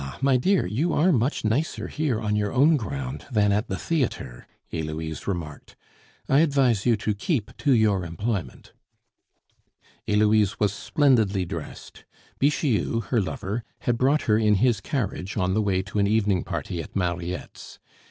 [0.19, 4.47] my dear, you are much nicer here on your own ground than at the theatre,"
[4.71, 5.75] Heloise remarked.
[6.27, 8.73] "I advise you to keep to your employment."
[10.07, 12.05] Heloise was splendidly dressed.
[12.39, 16.43] Bixiou, her lover, had brought her in his carriage on the way to an evening
[16.43, 17.77] party at Mariette's.